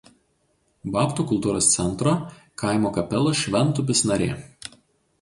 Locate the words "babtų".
0.95-1.25